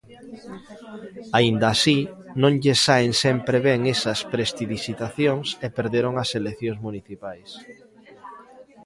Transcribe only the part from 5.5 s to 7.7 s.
e perderon as eleccións municipais.